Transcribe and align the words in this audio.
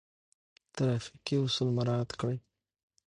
ترافيکي 0.75 1.35
اصول 1.45 1.69
مراعات 1.77 2.11
کړئ. 2.19 2.37